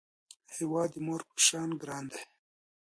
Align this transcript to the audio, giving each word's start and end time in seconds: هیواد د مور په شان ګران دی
هیواد 0.55 0.89
د 0.93 0.97
مور 1.05 1.21
په 1.29 1.37
شان 1.47 1.69
ګران 1.81 2.05
دی 2.11 2.21